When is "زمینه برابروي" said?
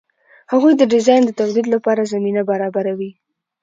2.13-3.11